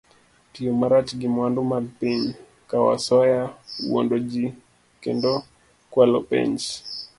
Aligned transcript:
Tiyo 0.53 0.71
marach 0.79 1.09
gi 1.19 1.27
mwandu 1.35 1.61
mag 1.71 1.85
piny, 1.99 2.23
kawo 2.69 2.87
asoya, 2.97 3.41
wuondo 3.89 4.15
ji, 4.29 4.45
kendo 5.03 5.31
kwalo 5.91 6.19
penj 6.29 6.59